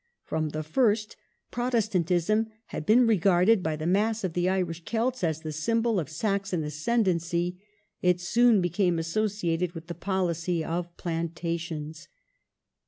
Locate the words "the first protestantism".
0.49-2.47